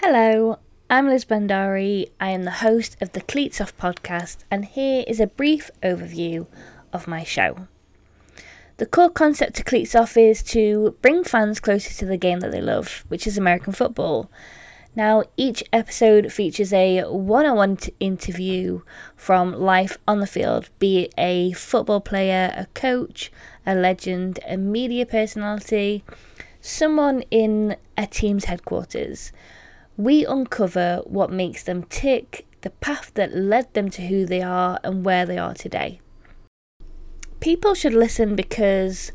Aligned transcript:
Hello, 0.00 0.60
I'm 0.88 1.08
Liz 1.08 1.24
Bhandari. 1.24 2.08
I 2.20 2.30
am 2.30 2.44
the 2.44 2.62
host 2.62 2.96
of 3.00 3.10
the 3.12 3.20
Cleats 3.20 3.60
Off 3.60 3.76
podcast, 3.76 4.36
and 4.48 4.64
here 4.64 5.02
is 5.08 5.18
a 5.18 5.26
brief 5.26 5.72
overview 5.82 6.46
of 6.92 7.08
my 7.08 7.24
show. 7.24 7.66
The 8.76 8.86
core 8.86 9.10
concept 9.10 9.56
to 9.56 9.64
Cleats 9.64 9.96
Off 9.96 10.16
is 10.16 10.44
to 10.44 10.96
bring 11.02 11.24
fans 11.24 11.58
closer 11.58 11.92
to 11.94 12.06
the 12.06 12.16
game 12.16 12.38
that 12.40 12.52
they 12.52 12.60
love, 12.60 13.04
which 13.08 13.26
is 13.26 13.36
American 13.36 13.72
football. 13.72 14.30
Now, 14.94 15.24
each 15.36 15.64
episode 15.72 16.32
features 16.32 16.72
a 16.72 17.02
one 17.02 17.44
on 17.44 17.56
one 17.56 17.78
interview 17.98 18.82
from 19.16 19.52
life 19.52 19.98
on 20.06 20.20
the 20.20 20.28
field, 20.28 20.70
be 20.78 21.06
it 21.06 21.14
a 21.18 21.50
football 21.54 22.00
player, 22.00 22.54
a 22.56 22.66
coach, 22.66 23.32
a 23.66 23.74
legend, 23.74 24.38
a 24.46 24.56
media 24.56 25.04
personality, 25.04 26.04
someone 26.60 27.22
in 27.32 27.76
a 27.96 28.06
team's 28.06 28.44
headquarters. 28.44 29.32
We 29.98 30.24
uncover 30.24 31.02
what 31.06 31.32
makes 31.32 31.64
them 31.64 31.82
tick, 31.82 32.46
the 32.60 32.70
path 32.70 33.10
that 33.14 33.34
led 33.34 33.74
them 33.74 33.90
to 33.90 34.06
who 34.06 34.26
they 34.26 34.40
are 34.40 34.78
and 34.84 35.04
where 35.04 35.26
they 35.26 35.38
are 35.38 35.54
today. 35.54 36.00
People 37.40 37.74
should 37.74 37.94
listen 37.94 38.36
because 38.36 39.10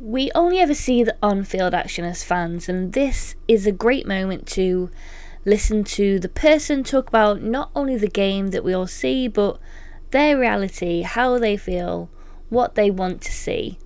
we 0.00 0.30
only 0.34 0.58
ever 0.58 0.72
see 0.72 1.04
the 1.04 1.16
on 1.22 1.44
field 1.44 1.74
action 1.74 2.06
as 2.06 2.24
fans, 2.24 2.66
and 2.66 2.94
this 2.94 3.34
is 3.46 3.66
a 3.66 3.72
great 3.72 4.06
moment 4.06 4.46
to 4.48 4.90
listen 5.44 5.84
to 5.84 6.18
the 6.18 6.30
person 6.30 6.82
talk 6.82 7.08
about 7.08 7.42
not 7.42 7.70
only 7.76 7.98
the 7.98 8.08
game 8.08 8.48
that 8.48 8.64
we 8.64 8.72
all 8.72 8.86
see, 8.86 9.28
but 9.28 9.60
their 10.12 10.38
reality, 10.38 11.02
how 11.02 11.38
they 11.38 11.58
feel, 11.58 12.08
what 12.48 12.74
they 12.74 12.90
want 12.90 13.20
to 13.20 13.32
see. 13.32 13.78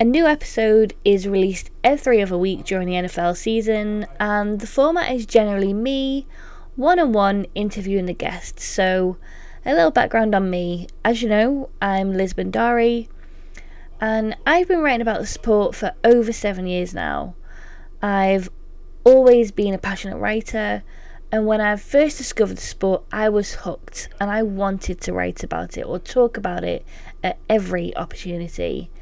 A 0.00 0.04
new 0.04 0.26
episode 0.26 0.94
is 1.04 1.26
released 1.26 1.72
every 1.82 2.22
other 2.22 2.38
week 2.38 2.64
during 2.64 2.86
the 2.86 2.94
NFL 2.94 3.36
season, 3.36 4.06
and 4.20 4.60
the 4.60 4.66
format 4.68 5.12
is 5.12 5.26
generally 5.26 5.72
me 5.72 6.24
one 6.76 7.00
on 7.00 7.10
one 7.10 7.46
interviewing 7.56 8.06
the 8.06 8.14
guests. 8.14 8.64
So, 8.64 9.16
a 9.66 9.74
little 9.74 9.90
background 9.90 10.36
on 10.36 10.50
me. 10.50 10.86
As 11.04 11.20
you 11.20 11.28
know, 11.28 11.70
I'm 11.82 12.12
Liz 12.12 12.32
Bhandari, 12.32 13.08
and 14.00 14.36
I've 14.46 14.68
been 14.68 14.82
writing 14.82 15.00
about 15.00 15.18
the 15.18 15.26
sport 15.26 15.74
for 15.74 15.90
over 16.04 16.32
seven 16.32 16.68
years 16.68 16.94
now. 16.94 17.34
I've 18.00 18.50
always 19.02 19.50
been 19.50 19.74
a 19.74 19.78
passionate 19.78 20.18
writer, 20.18 20.84
and 21.32 21.44
when 21.44 21.60
I 21.60 21.74
first 21.74 22.18
discovered 22.18 22.58
the 22.58 22.62
sport, 22.62 23.02
I 23.10 23.30
was 23.30 23.52
hooked 23.52 24.10
and 24.20 24.30
I 24.30 24.44
wanted 24.44 25.00
to 25.00 25.12
write 25.12 25.42
about 25.42 25.76
it 25.76 25.82
or 25.82 25.98
talk 25.98 26.36
about 26.36 26.62
it 26.62 26.86
at 27.24 27.38
every 27.48 27.96
opportunity. 27.96 28.92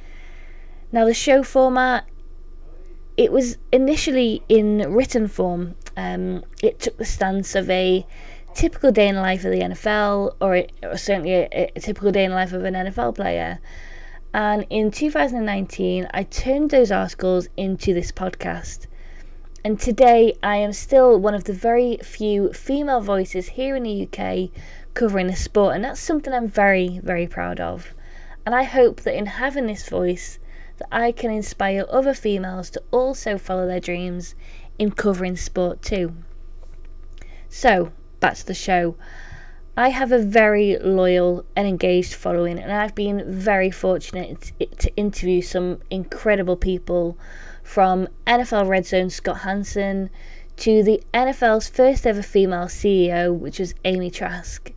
Now, 0.93 1.05
the 1.05 1.15
show 1.15 1.43
format, 1.43 2.07
it 3.17 3.33
was 3.33 3.59
initially 3.73 4.43
in 4.49 4.93
written 4.93 5.29
form. 5.29 5.75
Um, 5.97 6.45
it 6.63 6.79
took 6.81 6.99
the 6.99 7.05
stance 7.05 7.55
of 7.55 7.69
a 7.71 8.07
typical 8.55 8.93
day 8.93 9.09
in 9.09 9.15
the 9.15 9.21
life 9.21 9.45
of 9.45 9.53
the 9.53 9.61
NFL, 9.61 10.37
or, 10.41 10.57
it, 10.57 10.73
or 10.83 10.97
certainly 10.97 11.33
a, 11.33 11.71
a 11.77 11.81
typical 11.81 12.13
day 12.13 12.25
in 12.25 12.31
the 12.31 12.37
life 12.37 12.53
of 12.53 12.65
an 12.65 12.75
NFL 12.75 13.15
player. 13.15 13.59
And 14.33 14.67
in 14.71 14.91
2019, 14.91 16.09
I 16.13 16.23
turned 16.25 16.71
those 16.71 16.93
articles 16.93 17.49
into 17.57 17.95
this 17.95 18.13
podcast. 18.13 18.87
And 19.65 19.81
today, 19.81 20.35
I 20.43 20.57
am 20.57 20.73
still 20.73 21.19
one 21.19 21.35
of 21.35 21.45
the 21.45 21.53
very 21.53 21.97
few 21.99 22.53
female 22.53 23.01
voices 23.01 23.49
here 23.49 23.75
in 23.75 23.83
the 23.83 24.07
UK 24.07 24.51
covering 24.95 25.27
the 25.27 25.37
sport, 25.37 25.75
and 25.75 25.85
that's 25.85 26.01
something 26.01 26.33
I'm 26.33 26.49
very, 26.49 27.01
very 27.03 27.27
proud 27.27 27.61
of. 27.61 27.95
And 28.45 28.55
I 28.55 28.63
hope 28.63 29.01
that 29.01 29.17
in 29.17 29.27
having 29.27 29.67
this 29.67 29.89
voice, 29.89 30.39
that 30.79 30.89
I 30.93 31.13
can 31.13 31.31
inspire 31.31 31.87
other 31.89 32.15
females 32.15 32.71
to 32.71 32.83
also 32.91 33.39
follow 33.39 33.67
their 33.67 33.81
dreams 33.81 34.35
in 34.79 34.91
covering 34.91 35.37
sport 35.37 35.83
too. 35.83 36.15
So, 37.49 37.93
back 38.21 38.35
to 38.37 38.47
the 38.47 38.55
show. 38.55 38.97
I 39.79 39.91
have 39.91 40.11
a 40.11 40.19
very 40.19 40.79
loyal 40.79 41.45
and 41.55 41.69
engaged 41.69 42.15
following, 42.15 42.59
and 42.59 42.73
I've 42.73 42.95
been 42.95 43.25
very 43.31 43.71
fortunate 43.71 44.53
to 44.79 44.97
interview 44.97 45.43
some 45.43 45.81
incredible 45.91 46.57
people 46.57 47.19
from 47.63 48.09
NFL 48.27 48.69
Red 48.69 48.87
Zone 48.87 49.11
Scott 49.11 49.41
Hanson 49.41 50.09
to 50.57 50.83
the 50.83 51.03
NFL's 51.13 51.69
first 51.69 52.07
ever 52.07 52.23
female 52.23 52.67
CEO, 52.67 53.37
which 53.39 53.59
was 53.59 53.75
Amy 53.85 54.11
Trask. 54.11 54.73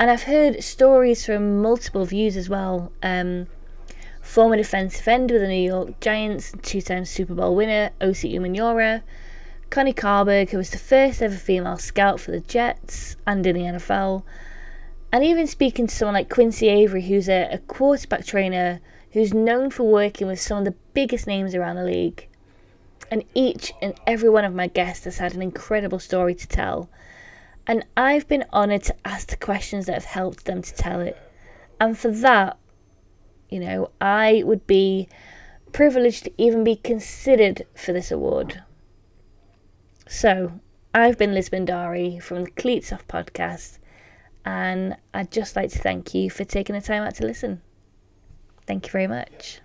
And 0.00 0.10
I've 0.10 0.24
heard 0.24 0.64
stories 0.64 1.24
from 1.24 1.62
multiple 1.62 2.04
views 2.04 2.36
as 2.36 2.48
well. 2.48 2.90
Um, 3.02 3.46
former 4.22 4.56
defensive 4.56 5.06
end 5.06 5.30
with 5.30 5.42
the 5.42 5.48
New 5.48 5.68
York 5.68 6.00
Giants, 6.00 6.52
two-time 6.62 7.04
Super 7.04 7.34
Bowl 7.34 7.54
winner 7.54 7.90
Osi 8.00 8.32
Umenyiora, 8.34 9.02
Connie 9.68 9.92
Carberg, 9.92 10.50
who 10.50 10.58
was 10.58 10.70
the 10.70 10.78
first 10.78 11.20
ever 11.20 11.34
female 11.34 11.76
scout 11.76 12.20
for 12.20 12.30
the 12.30 12.40
Jets 12.40 13.16
and 13.26 13.46
in 13.46 13.54
the 13.54 13.62
NFL, 13.62 14.22
and 15.10 15.22
even 15.22 15.46
speaking 15.46 15.86
to 15.86 15.94
someone 15.94 16.14
like 16.14 16.30
Quincy 16.30 16.68
Avery, 16.68 17.02
who's 17.02 17.28
a, 17.28 17.48
a 17.52 17.58
quarterback 17.58 18.24
trainer 18.24 18.80
who's 19.10 19.34
known 19.34 19.70
for 19.70 19.84
working 19.84 20.26
with 20.26 20.40
some 20.40 20.58
of 20.58 20.64
the 20.64 20.74
biggest 20.94 21.26
names 21.26 21.54
around 21.54 21.76
the 21.76 21.84
league. 21.84 22.28
And 23.10 23.24
each 23.34 23.74
and 23.82 23.94
every 24.06 24.30
one 24.30 24.46
of 24.46 24.54
my 24.54 24.68
guests 24.68 25.04
has 25.04 25.18
had 25.18 25.34
an 25.34 25.42
incredible 25.42 25.98
story 25.98 26.34
to 26.34 26.48
tell. 26.48 26.88
And 27.66 27.84
I've 27.94 28.26
been 28.26 28.46
honoured 28.52 28.84
to 28.84 28.96
ask 29.04 29.28
the 29.28 29.36
questions 29.36 29.84
that 29.84 29.94
have 29.94 30.04
helped 30.04 30.46
them 30.46 30.62
to 30.62 30.74
tell 30.74 31.00
it. 31.00 31.18
And 31.78 31.98
for 31.98 32.10
that, 32.10 32.56
you 33.52 33.60
know, 33.60 33.90
I 34.00 34.42
would 34.44 34.66
be 34.66 35.08
privileged 35.72 36.24
to 36.24 36.32
even 36.38 36.64
be 36.64 36.76
considered 36.76 37.66
for 37.74 37.92
this 37.92 38.10
award. 38.10 38.62
So, 40.08 40.60
I've 40.94 41.16
been 41.16 41.32
Lisbon 41.32 41.66
Bhandari 41.66 42.22
from 42.22 42.44
the 42.44 42.50
Cleats 42.50 42.92
Off 42.92 43.06
podcast, 43.08 43.78
and 44.44 44.96
I'd 45.14 45.30
just 45.30 45.56
like 45.56 45.70
to 45.70 45.78
thank 45.78 46.12
you 46.14 46.28
for 46.28 46.44
taking 46.44 46.74
the 46.74 46.82
time 46.82 47.02
out 47.02 47.14
to 47.14 47.26
listen. 47.26 47.62
Thank 48.66 48.86
you 48.86 48.92
very 48.92 49.06
much. 49.06 49.61